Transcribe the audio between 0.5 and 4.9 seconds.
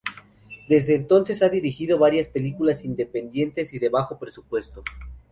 Desde entonces ha dirigido varias películas independientes y de bajo presupuesto.